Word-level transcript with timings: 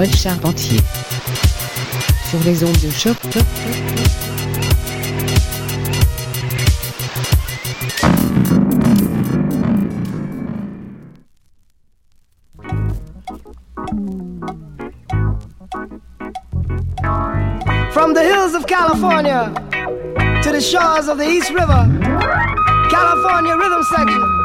Paul 0.00 0.16
Charpentier 0.16 0.80
sur 2.30 2.38
les 2.46 2.64
ondes 2.64 2.72
de 2.80 2.90
choc. 2.90 3.18
From 17.92 18.14
the 18.14 18.22
hills 18.22 18.54
of 18.54 18.66
California 18.66 19.52
to 20.42 20.50
the 20.50 20.62
shores 20.62 21.08
of 21.08 21.18
the 21.18 21.28
East 21.28 21.50
River, 21.50 21.86
California 22.88 23.54
Rhythm 23.54 23.82
Section. 23.82 24.39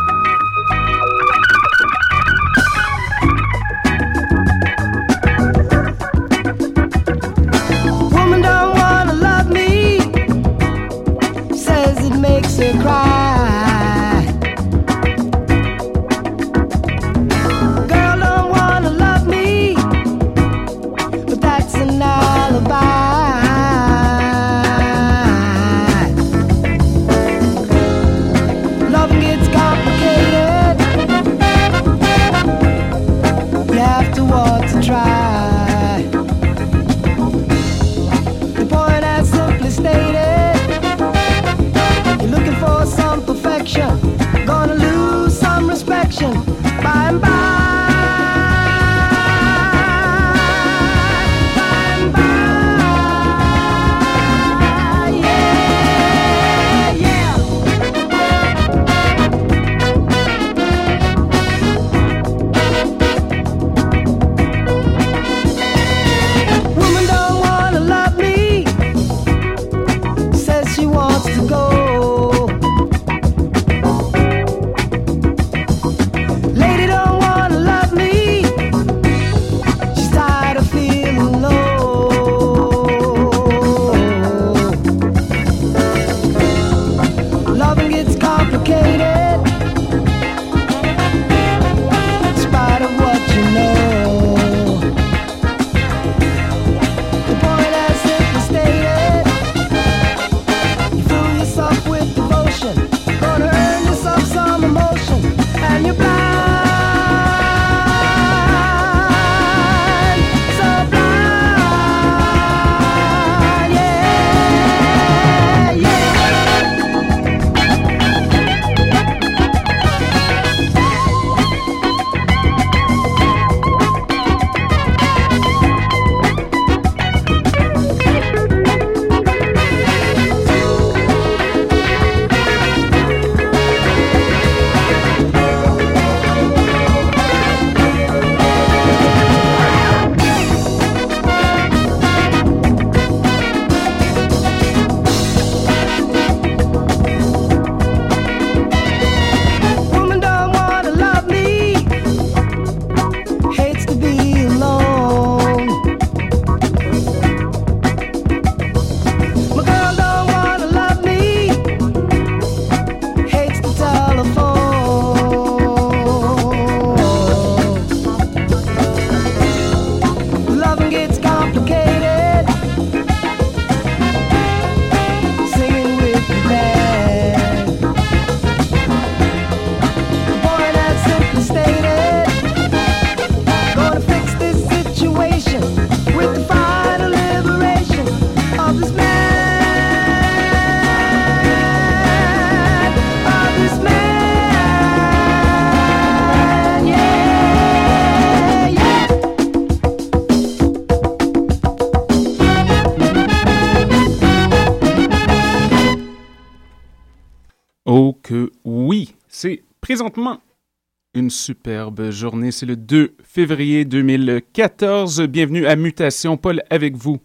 Une 211.13 211.29
superbe 211.29 212.09
journée. 212.11 212.51
C'est 212.51 212.65
le 212.65 212.75
2 212.75 213.15
février 213.23 213.85
2014. 213.85 215.21
Bienvenue 215.23 215.65
à 215.65 215.75
Mutation. 215.75 216.37
Paul 216.37 216.61
avec 216.69 216.95
vous. 216.95 217.19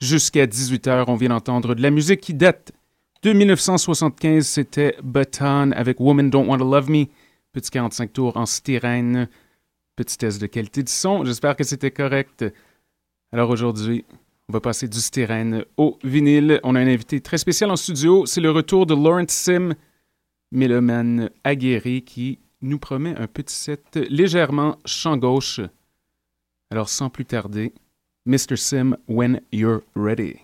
Jusqu'à 0.00 0.46
18h, 0.46 1.04
on 1.08 1.16
vient 1.16 1.30
d'entendre 1.30 1.74
de 1.74 1.82
la 1.82 1.90
musique 1.90 2.20
qui 2.20 2.34
date 2.34 2.72
de 3.22 3.32
1975. 3.32 4.46
C'était 4.46 4.96
Button 5.02 5.72
avec 5.72 5.98
Woman 6.00 6.30
Don't 6.30 6.48
Want 6.48 6.58
to 6.58 6.70
Love 6.70 6.90
Me. 6.90 7.06
Petit 7.52 7.70
45 7.70 8.12
tours 8.12 8.36
en 8.36 8.46
styrène. 8.46 9.28
Petit 9.96 10.16
test 10.16 10.40
de 10.40 10.46
qualité 10.46 10.82
de 10.82 10.88
son. 10.88 11.24
J'espère 11.24 11.56
que 11.56 11.64
c'était 11.64 11.90
correct. 11.90 12.44
Alors 13.32 13.50
aujourd'hui, 13.50 14.04
On 14.48 14.52
va 14.52 14.60
passer 14.60 14.88
du 14.88 14.98
styrène 14.98 15.64
au 15.76 15.96
vinyle. 16.02 16.58
On 16.64 16.74
a 16.74 16.80
un 16.80 16.86
invité 16.88 17.20
très 17.20 17.38
spécial 17.38 17.70
en 17.70 17.76
studio. 17.76 18.26
C'est 18.26 18.40
le 18.40 18.50
retour 18.50 18.84
de 18.84 18.94
Lawrence 18.94 19.30
Sim, 19.30 19.74
mélomane 20.52 21.30
aguerri, 21.44 22.02
qui 22.02 22.38
nous 22.62 22.78
promet 22.78 23.16
un 23.16 23.26
petit 23.26 23.54
set 23.54 23.96
légèrement 23.96 24.78
champ 24.84 25.16
gauche. 25.16 25.60
Alors 26.70 26.88
sans 26.88 27.10
plus 27.10 27.24
tarder, 27.24 27.72
Mr. 28.26 28.56
Sim, 28.56 28.96
when 29.08 29.40
you're 29.52 29.82
ready. 29.94 30.40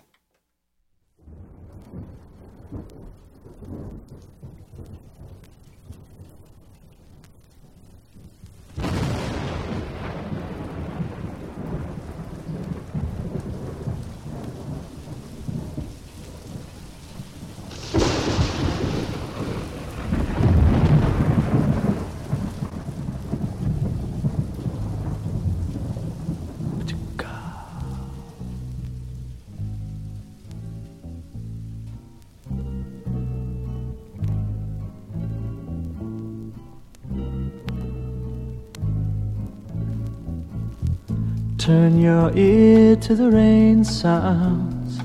Turn 41.67 41.99
your 41.99 42.31
ear 42.33 42.95
to 42.95 43.13
the 43.13 43.29
rain 43.29 43.83
sounds. 43.83 45.01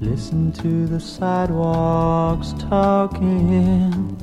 Listen 0.00 0.50
to 0.52 0.86
the 0.86 0.98
sidewalks 0.98 2.54
talking. 2.70 4.16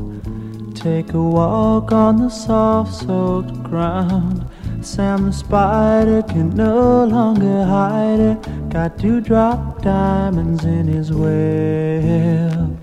Take 0.74 1.14
a 1.14 1.22
walk 1.22 1.92
on 1.92 2.18
the 2.18 2.30
soft 2.30 2.96
soaked 2.96 3.62
ground. 3.62 4.50
Sam 4.82 5.28
the 5.28 5.32
spider 5.34 6.24
can 6.24 6.50
no 6.56 7.06
longer 7.06 7.64
hide 7.64 8.20
it. 8.20 8.70
Got 8.72 8.98
to 9.02 9.22
drop 9.22 9.84
diamonds 9.84 10.66
in 10.66 10.88
his 10.88 11.12
web. 11.12 12.76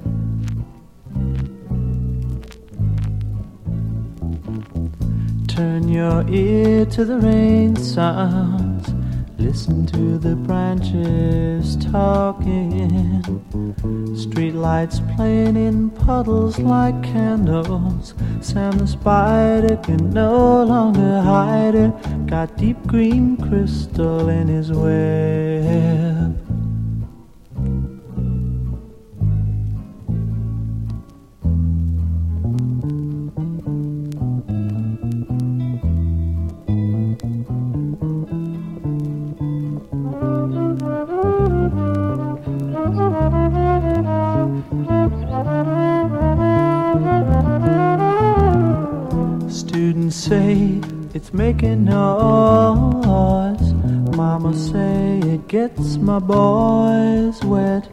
Turn 5.48 5.88
your 5.88 6.24
ear 6.28 6.86
to 6.86 7.04
the 7.04 7.18
rain 7.18 7.74
sounds. 7.74 8.69
Listen 9.40 9.86
to 9.86 10.18
the 10.18 10.36
branches 10.36 11.76
talking. 11.76 13.22
Streetlights 14.12 15.00
playing 15.16 15.56
in 15.56 15.88
puddles 15.90 16.58
like 16.58 17.02
candles. 17.02 18.14
Sam 18.42 18.72
the 18.72 18.86
spider 18.86 19.78
can 19.78 20.10
no 20.10 20.62
longer 20.62 21.22
hide 21.22 21.74
it. 21.74 22.26
Got 22.26 22.58
deep 22.58 22.86
green 22.86 23.38
crystal 23.38 24.28
in 24.28 24.46
his 24.46 24.70
web. 24.72 26.09
Making 51.40 51.86
noise. 51.86 53.72
Mama 54.14 54.52
say 54.54 55.20
it 55.20 55.48
gets 55.48 55.96
my 55.96 56.18
boys 56.18 57.42
wet. 57.52 57.84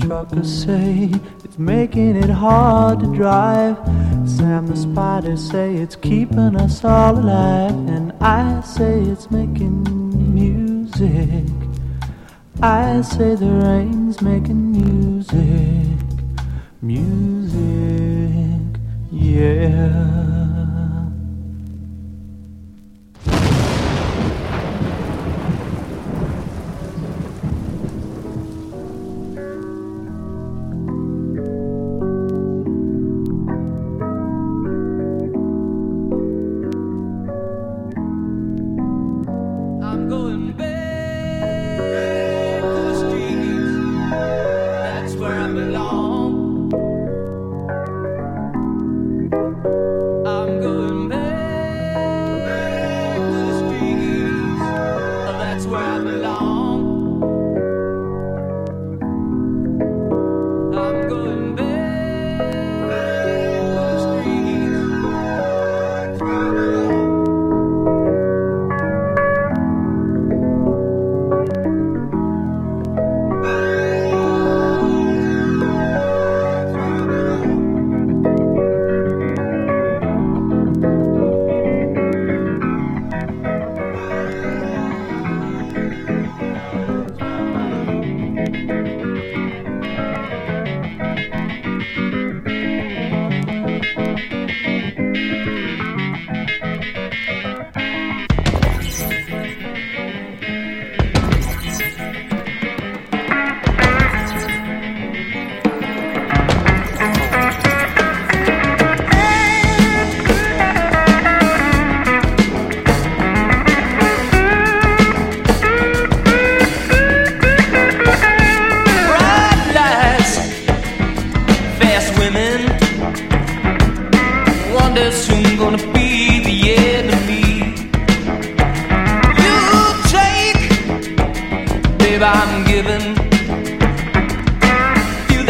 Truckers 0.00 0.64
say 0.64 1.08
it's 1.44 1.56
making 1.56 2.16
it 2.16 2.30
hard 2.30 2.98
to 2.98 3.06
drive. 3.14 3.76
Sam 4.28 4.66
the 4.66 4.76
spider 4.76 5.36
say 5.36 5.76
it's 5.76 5.94
keeping 5.94 6.56
us 6.56 6.84
all 6.84 7.16
alive. 7.16 7.76
And 7.94 8.12
I 8.20 8.60
say 8.62 8.94
it's 9.12 9.30
making 9.30 9.76
music. 10.34 11.46
I 12.60 13.02
say 13.02 13.36
the 13.36 13.52
rain's 13.66 14.20
making 14.20 14.62
music. 14.72 15.96
Music, 16.82 18.80
yeah. 19.12 20.39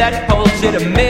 That 0.00 0.26
pulse, 0.26 0.62
it'll 0.62 0.88
make 0.88 1.09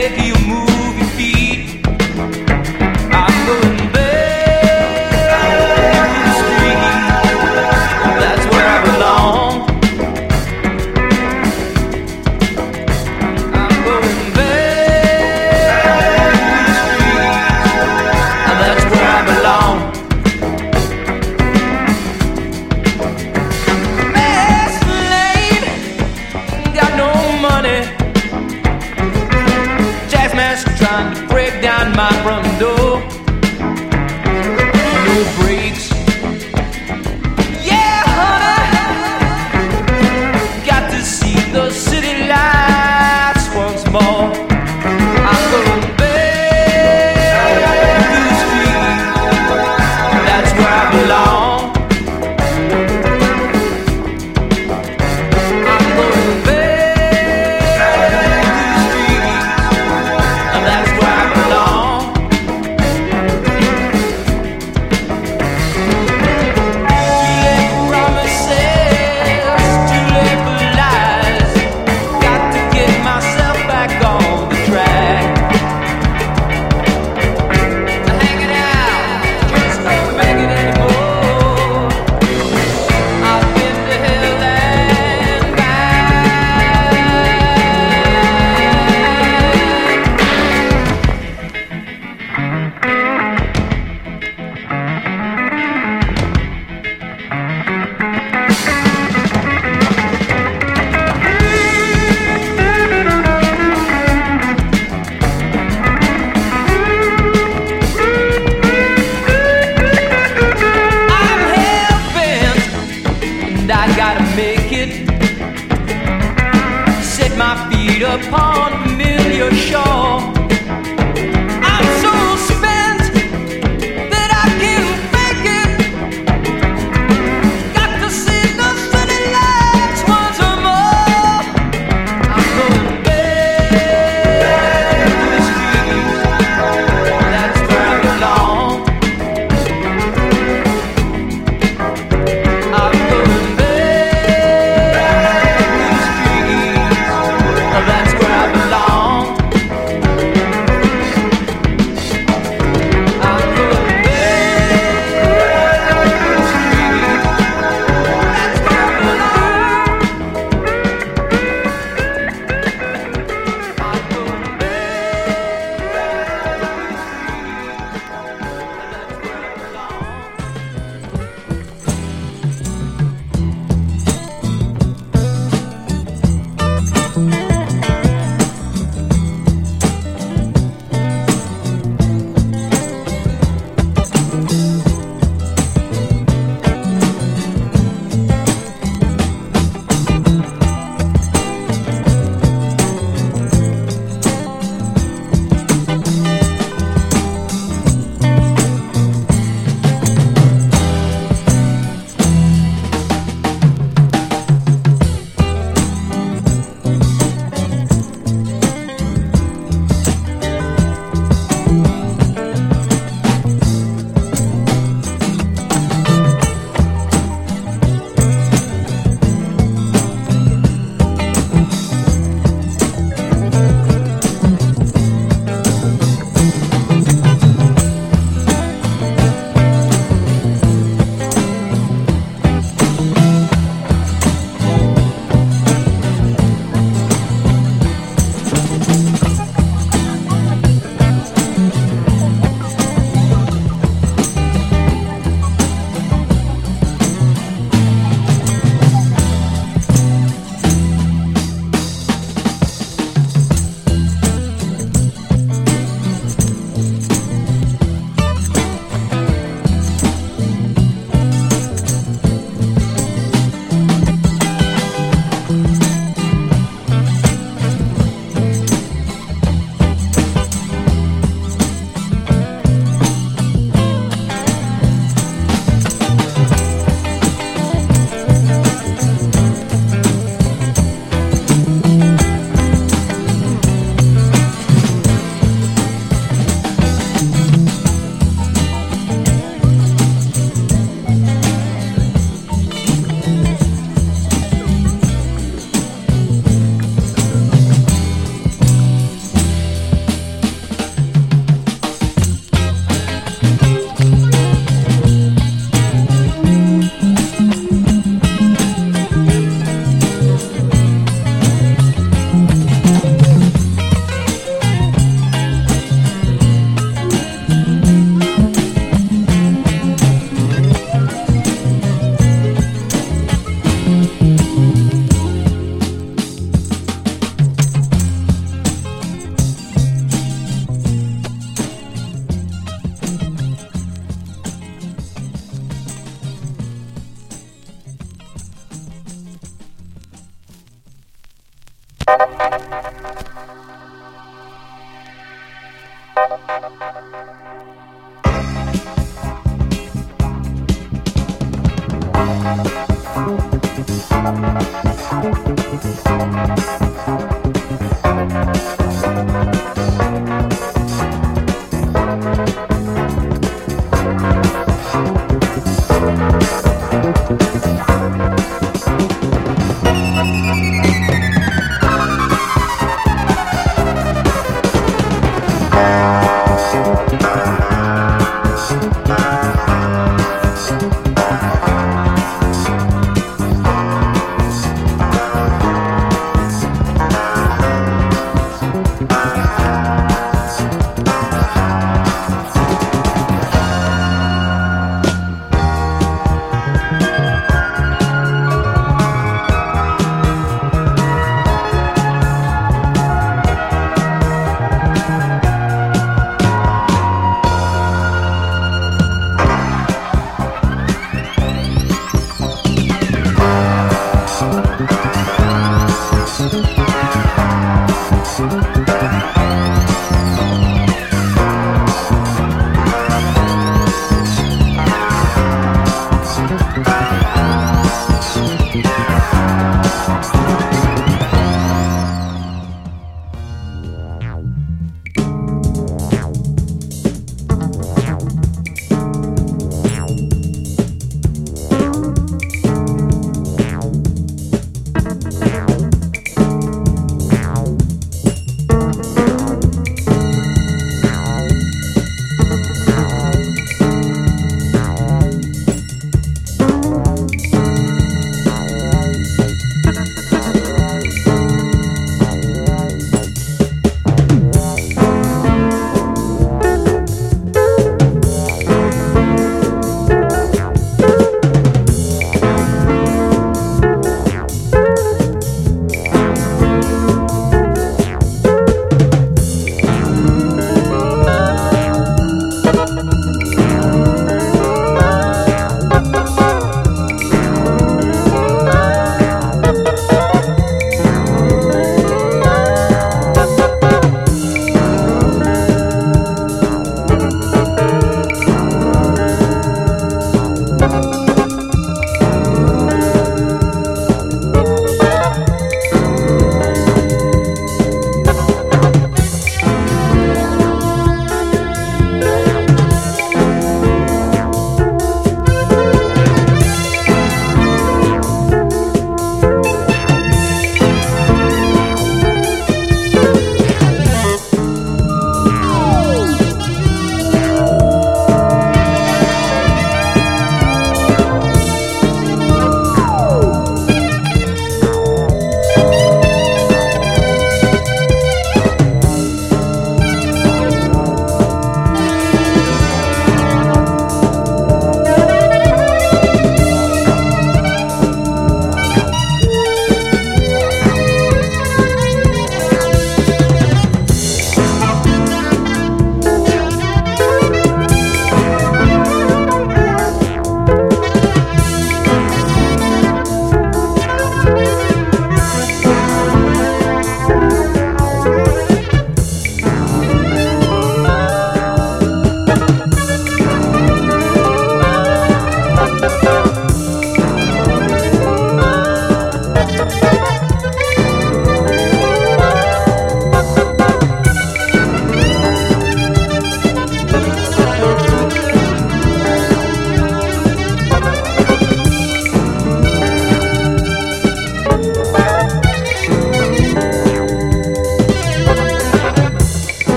upon 118.11 118.73
a 118.73 118.97
million 118.97 119.55
shores. 119.55 119.90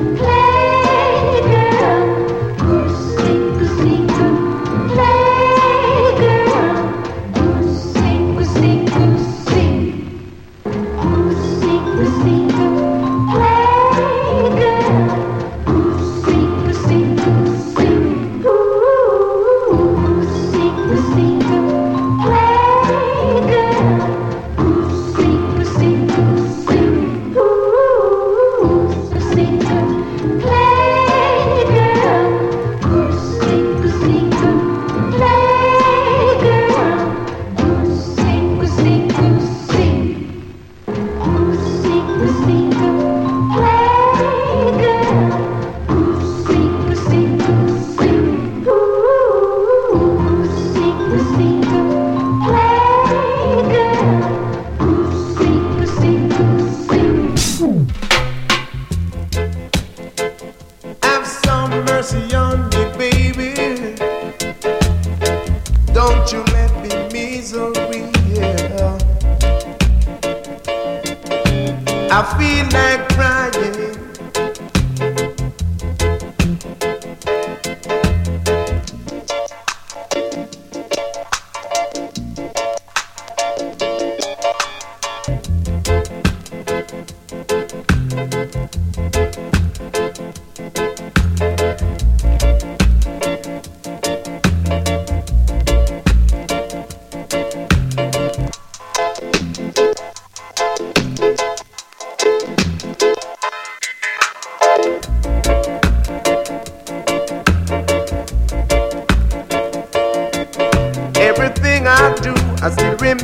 Please. 0.00 0.29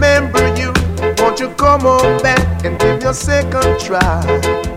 Remember 0.07 0.55
you. 0.57 0.73
Won't 1.19 1.41
you 1.41 1.49
come 1.51 1.87
on 1.87 2.23
back 2.23 2.65
and 2.65 2.79
give 2.79 3.03
your 3.03 3.15
second 3.15 3.81
try? 3.81 4.76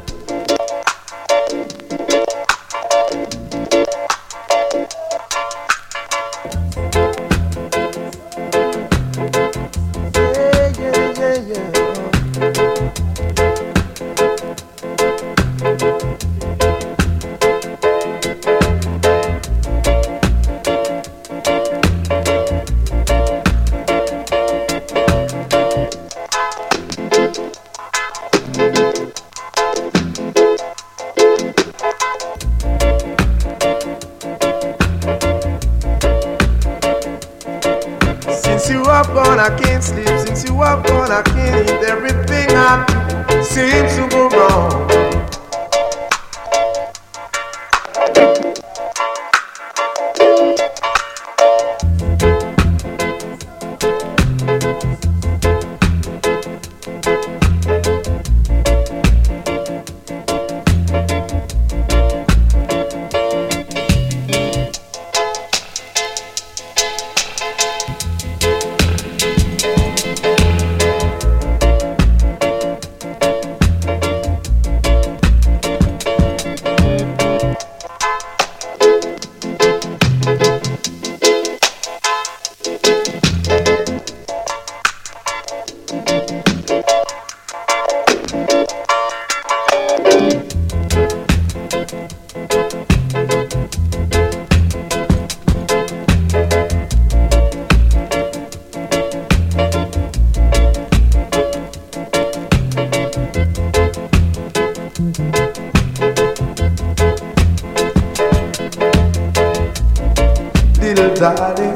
Little 111.00 111.16
darling. 111.16 111.74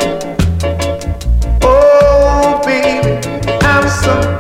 Oh, 1.62 2.62
baby, 2.66 3.26
I'm 3.62 3.88
so 3.88 4.33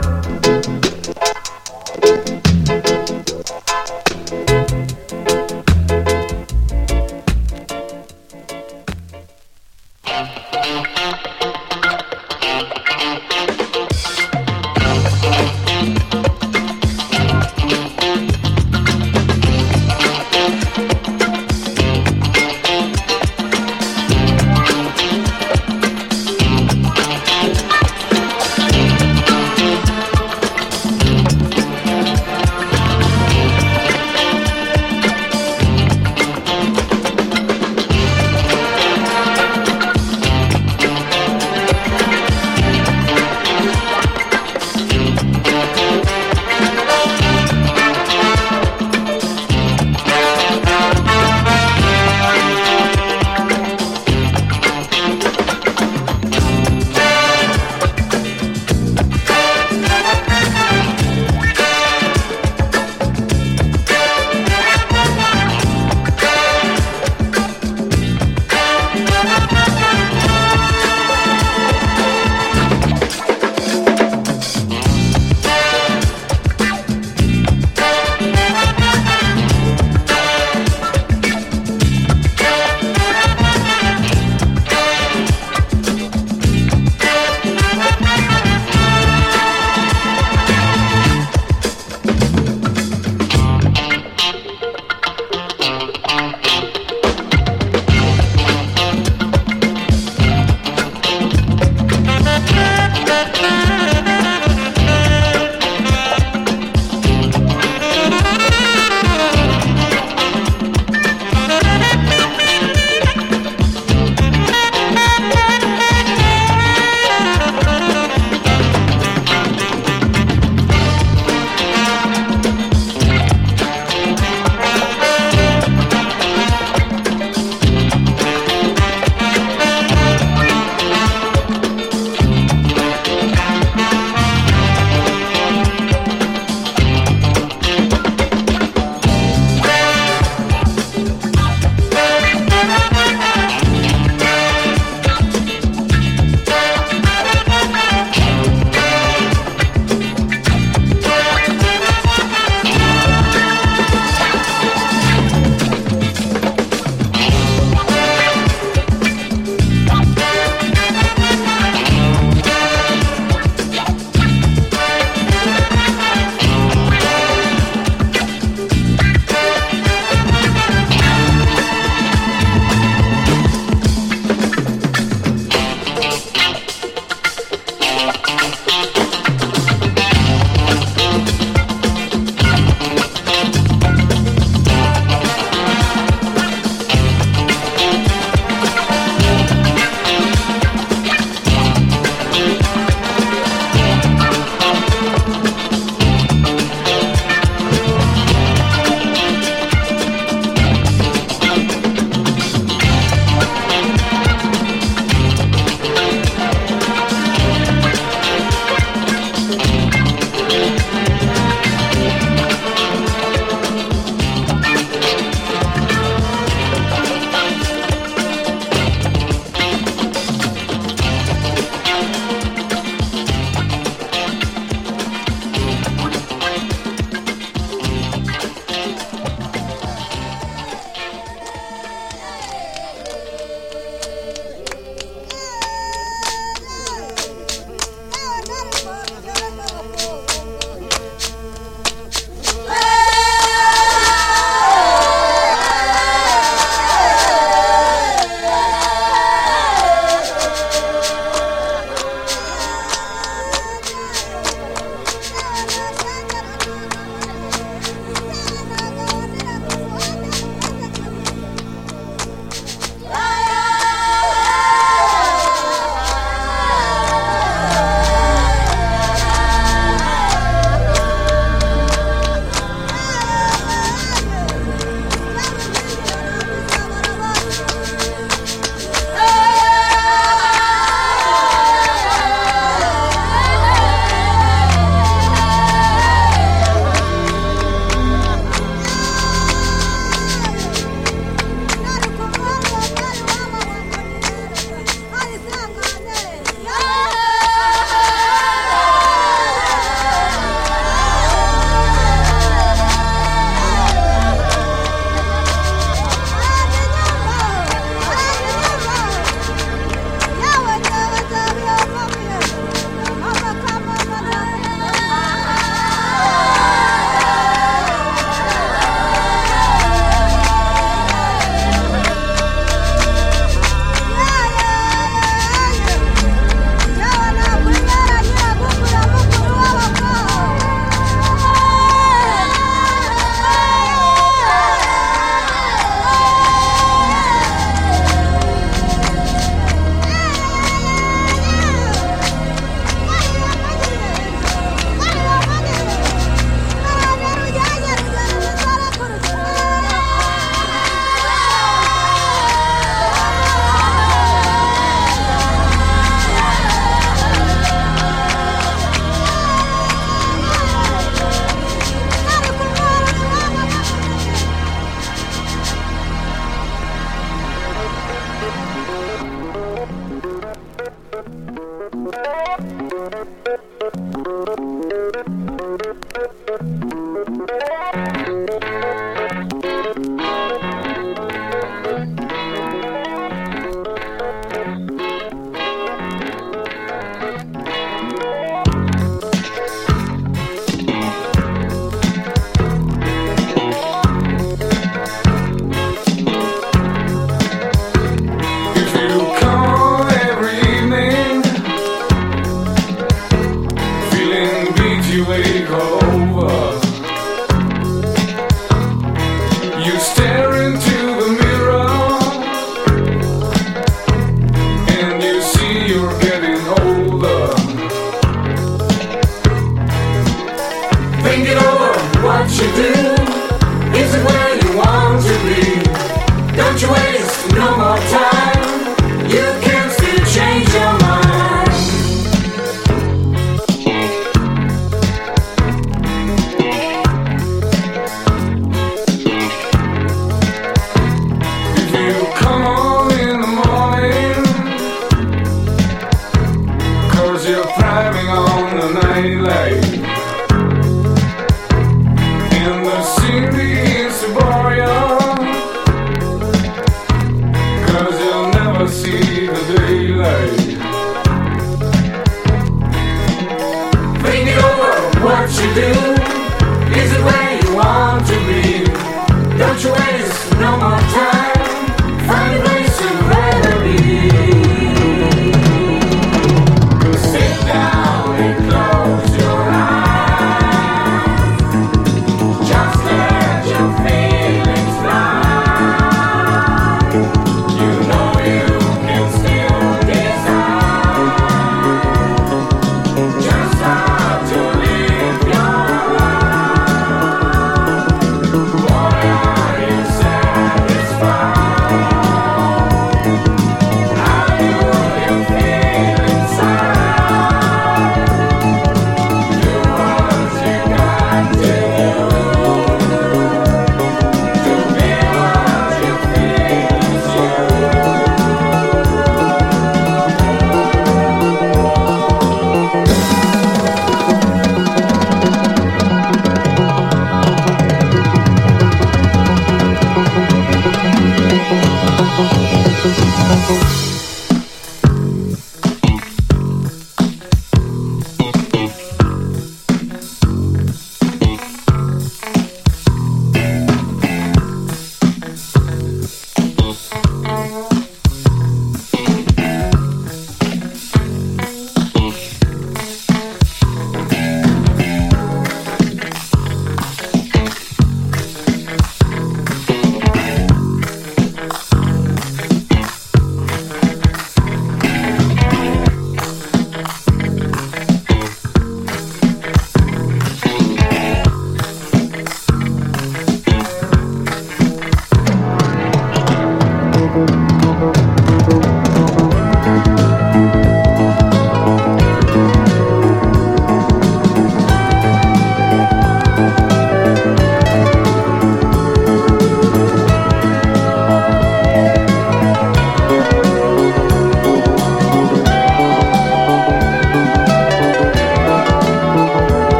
the 448.83 448.93
night 448.93 449.39
like 449.39 450.02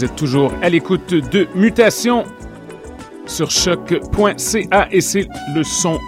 vous 0.00 0.06
êtes 0.06 0.16
toujours 0.16 0.54
à 0.62 0.70
l'écoute 0.70 1.12
de 1.12 1.46
Mutation 1.54 2.24
sur 3.26 3.50
choc.ca 3.50 4.88
et 4.90 5.00
c'est 5.02 5.28
le 5.54 5.62
son 5.62 5.98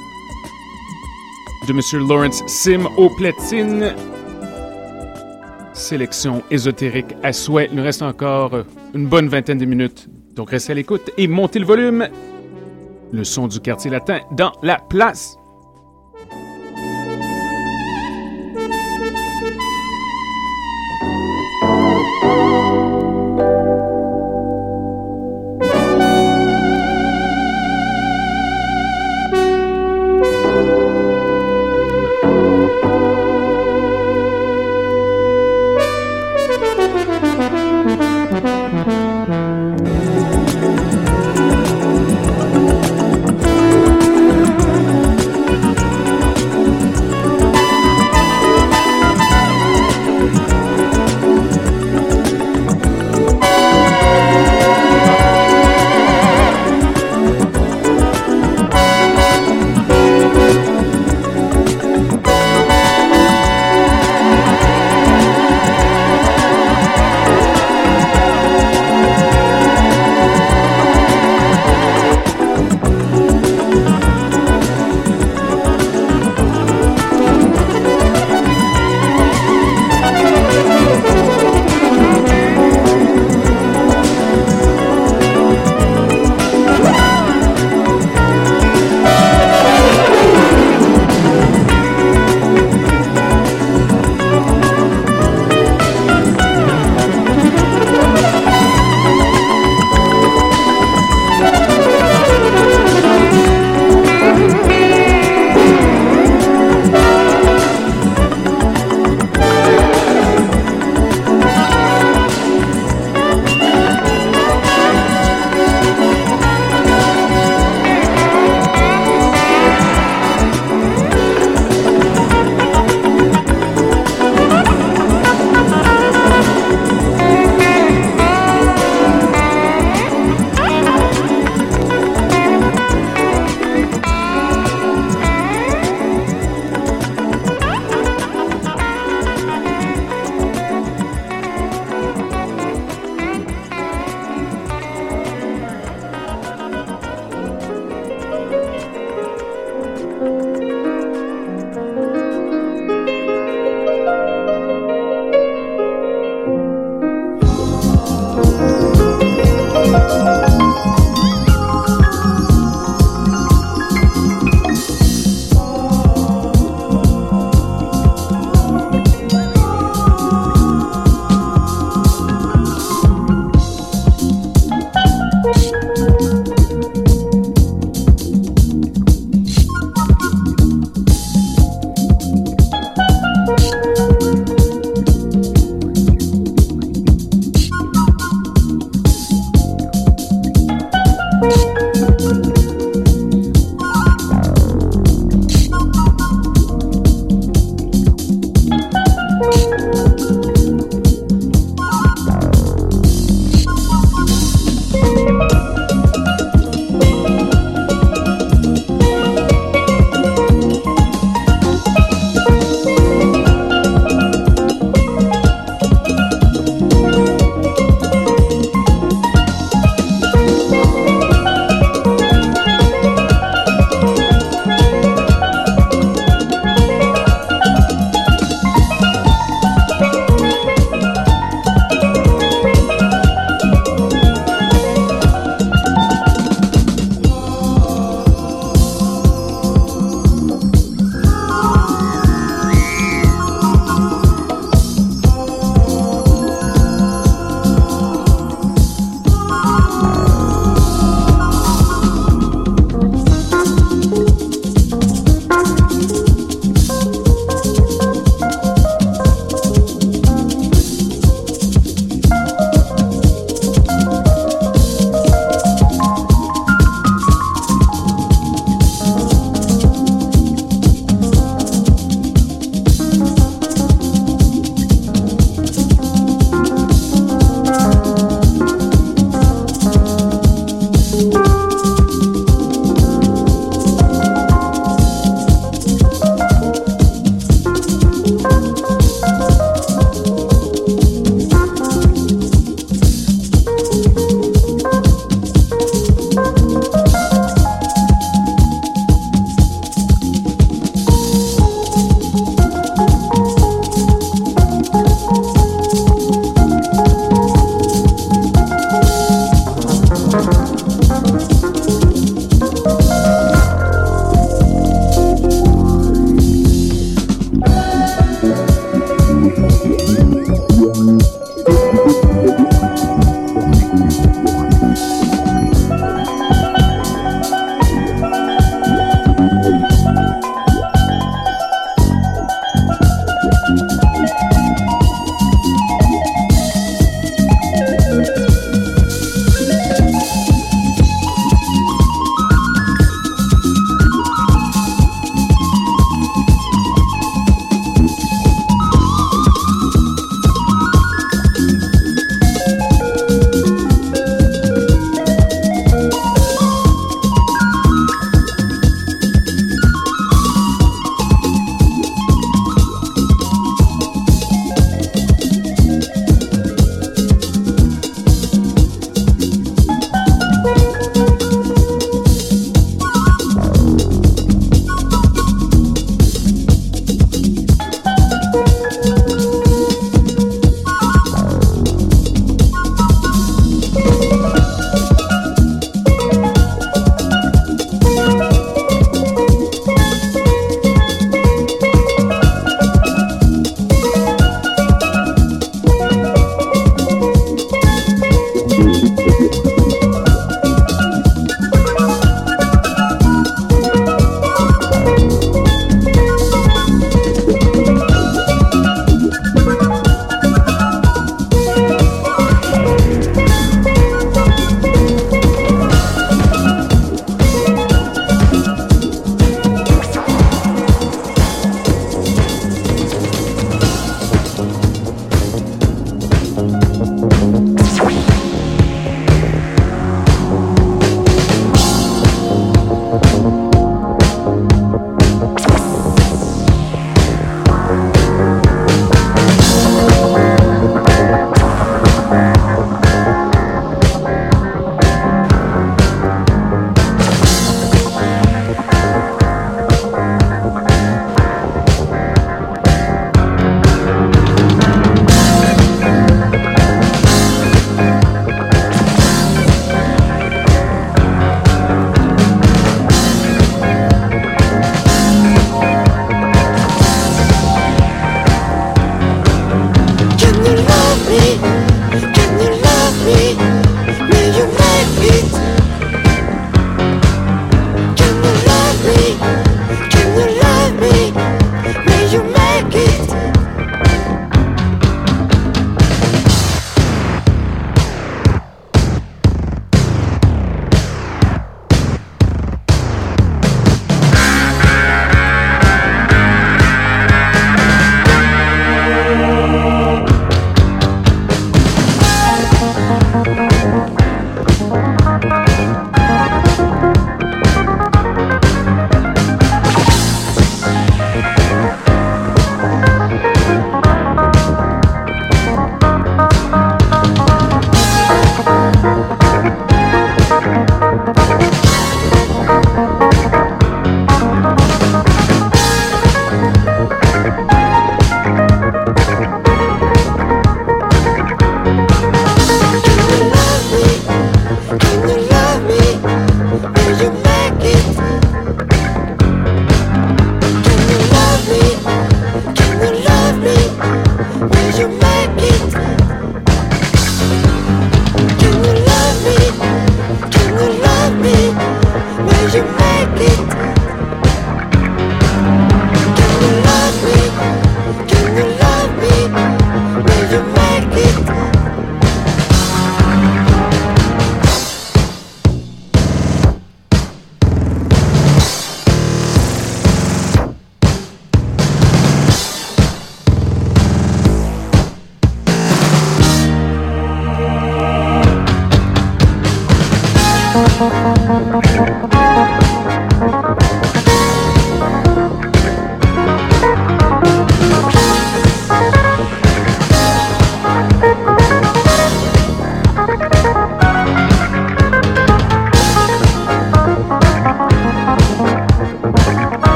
de 1.68 1.74
Monsieur 1.74 1.99
Lawrence 1.99 2.43
Sim 2.47 2.86
au 2.97 3.11
platine. 3.11 3.93
Sélection 5.74 6.43
ésotérique 6.51 7.14
à 7.22 7.34
souhait. 7.34 7.68
Il 7.70 7.76
nous 7.76 7.82
reste 7.82 8.01
encore 8.01 8.64
une 8.95 9.09
bonne 9.09 9.28
vingtaine 9.28 9.59
de 9.59 9.66
minutes. 9.66 10.09
Donc 10.34 10.49
restez 10.49 10.72
à 10.72 10.74
l'écoute 10.74 11.11
et 11.18 11.28
montez 11.28 11.59
le 11.59 11.66
volume. 11.66 12.09
Le 13.12 13.24
son 13.24 13.47
du 13.47 13.61
quartier 13.61 13.90
latin 13.90 14.20
dans 14.30 14.53
la 14.62 14.78
place. 14.78 15.36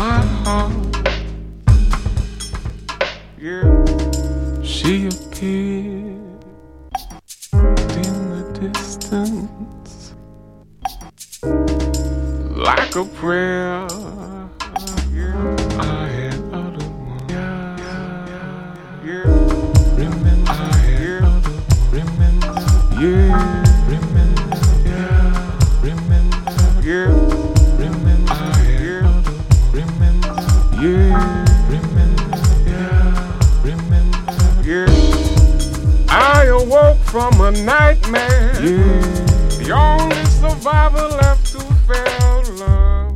my 0.00 0.20
heart. 0.44 0.96
Yeah, 3.38 3.68
she 4.62 5.08
appeared 5.08 6.42
in 8.02 8.14
the 8.32 8.44
distance 8.60 10.14
like 12.56 12.96
a 12.96 13.04
prayer. 13.04 13.99
a 37.50 37.64
nightmare. 37.64 38.52
Yeah. 38.62 39.00
The 39.58 39.72
only 39.72 40.24
survivor 40.26 41.08
left 41.20 41.52
who 41.52 41.60
fell 41.86 42.42
love. 42.62 43.12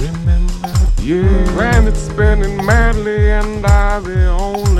Remember, 0.00 0.70
yeah. 1.02 1.54
Planet 1.54 1.96
spinning 1.96 2.64
madly, 2.64 3.30
and 3.30 3.66
I 3.66 3.98
the 4.00 4.26
only. 4.28 4.73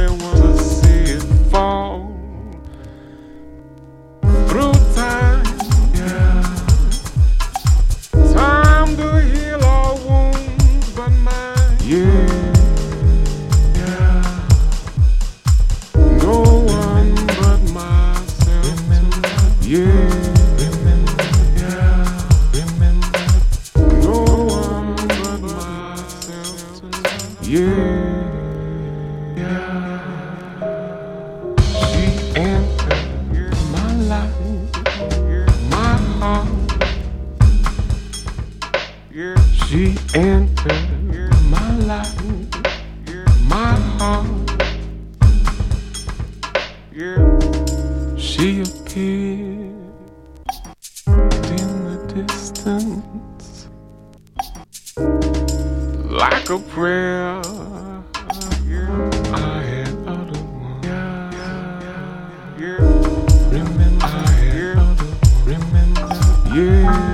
a 56.54 56.58
prayer. 56.58 57.40
I 59.34 59.62
had 59.62 59.94
other. 60.06 60.38
Remember, 63.50 64.04
I 64.04 64.06
had 64.30 64.78
other. 64.78 65.06
Remember, 65.44 66.06
yeah. 66.54 67.13